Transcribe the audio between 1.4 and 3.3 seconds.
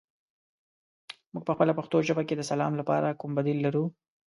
پخپله پښتو ژبه کې د سلام لپاره